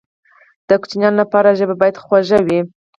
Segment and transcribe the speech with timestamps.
[0.67, 2.59] د ماشومانو لپاره ژبه باید خوږه وي.